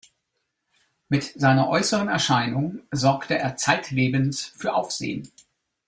Mit 1.09 1.23
seiner 1.39 1.69
äußeren 1.69 2.07
Erscheinung 2.07 2.79
sorgte 2.89 3.35
er 3.37 3.55
zeitlebens 3.55 4.45
für 4.57 4.73
Aufsehen. 4.73 5.31